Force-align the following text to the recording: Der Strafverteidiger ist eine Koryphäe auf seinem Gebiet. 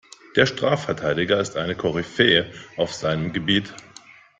Der 0.35 0.47
Strafverteidiger 0.47 1.39
ist 1.39 1.55
eine 1.57 1.75
Koryphäe 1.75 2.51
auf 2.75 2.91
seinem 2.91 3.33
Gebiet. 3.33 3.75